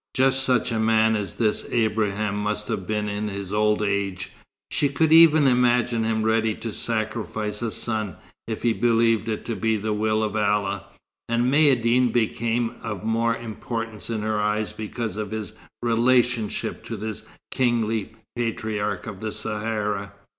[0.15, 4.31] Just such a man as this Abraham must have been in his old age.
[4.71, 8.15] She could even imagine him ready to sacrifice a son,
[8.47, 10.85] if he believed it to be the will of Allah;
[11.29, 15.53] and Maïeddine became of more importance in her eyes because of his
[15.83, 20.13] relationship to this kingly patriarch of the Sahara.